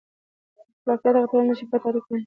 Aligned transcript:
خلاقیت 0.81 1.05
هغه 1.15 1.27
توانایي 1.31 1.49
ده 1.53 1.57
چې 1.59 1.65
پټه 1.69 1.87
اړیکه 1.89 2.07
ووینئ. 2.09 2.19